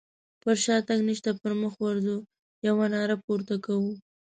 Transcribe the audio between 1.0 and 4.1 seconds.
نشته پر مخ ورځو يوه ناره پورته کوو.